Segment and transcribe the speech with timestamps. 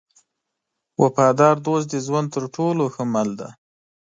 [1.01, 3.49] وفادار دوست د ژوند تر ټولو ښه مل دی.